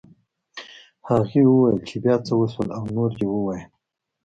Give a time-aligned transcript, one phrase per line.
[1.09, 3.65] هغې وویل چې بيا څه وشول او نور یې ووایه